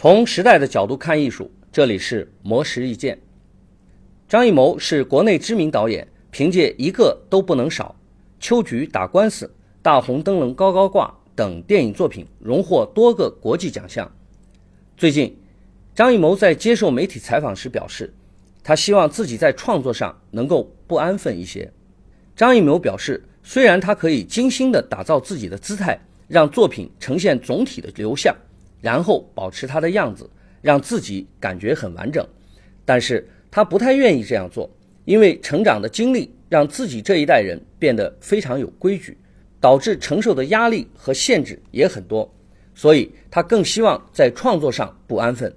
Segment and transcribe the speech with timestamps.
[0.00, 3.18] 从时代的角度看艺术，这里是魔石意见。
[4.28, 7.96] 张艺谋是国内知名导演，凭借一个都不能少、
[8.38, 14.08] 秋菊打官司、大红灯笼高高挂等电影作品，荣获多个国际奖项。
[14.96, 15.36] 最近，
[15.96, 18.14] 张艺谋在接受媒体采访时表示，
[18.62, 21.72] 他希望自己在创作上能够不安分一些。
[22.36, 28.32] 张艺谋表示，虽然他可以精心地打造自己的姿态，让作品呈现总体的流向。
[28.80, 30.28] 然后保持他的样子，
[30.62, 32.26] 让自己感觉很完整，
[32.84, 34.70] 但是他不太愿意这样做，
[35.04, 39.16] 因为成长的经历让自己这一代人变得非常有规矩，
[39.60, 42.32] 导致承受的压力和限制也很多，
[42.74, 45.52] 所以他更希望在创作上不安分。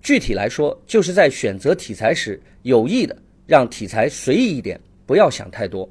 [0.00, 3.16] 具体来说，就是在选择题材时有意的
[3.46, 5.88] 让题材随意一点，不要想太多。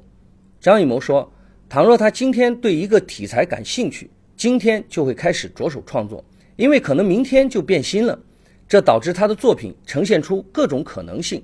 [0.60, 1.30] 张艺谋说
[1.68, 6.24] ：“倘若他今天对一个题材感兴趣，今天就会开始着手创作。”
[6.60, 8.20] 因为可能明天就变心了，
[8.68, 11.42] 这导致他的作品呈现出各种可能性。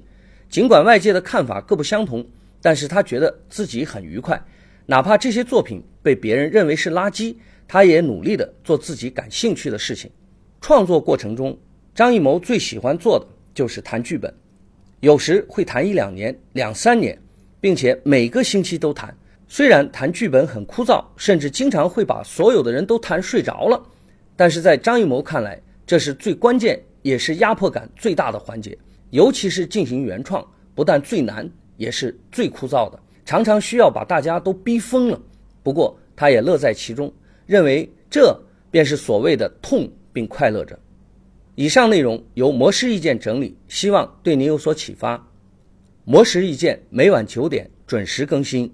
[0.50, 2.22] 尽管外界的看法各不相同，
[2.60, 4.38] 但是他觉得自己很愉快，
[4.84, 7.34] 哪怕这些作品被别人认为是垃圾，
[7.66, 10.10] 他也努力的做自己感兴趣的事情。
[10.60, 11.58] 创作过程中，
[11.94, 14.30] 张艺谋最喜欢做的就是谈剧本，
[15.00, 17.18] 有时会谈一两年、两三年，
[17.58, 19.16] 并且每个星期都谈。
[19.48, 23.82] 虽然谈剧本很枯燥，甚至经常会把所有的人都谈睡着了。
[24.36, 28.76] 但是在张艺谋看来，这是最关键，也是压迫感最大的环节。
[29.10, 35.20] 尤其是进行原创，不但最难，也是最枯燥的，常常需要把大家都逼疯了。
[35.62, 37.12] 不过，他也乐在其中，
[37.46, 38.38] 认为这
[38.70, 40.78] 便是所谓的痛，并快乐着。
[41.54, 45.26] 以上内容由魔石意见整理，希望对您有所启发。
[46.04, 48.70] 魔石意见每晚九点准时更新。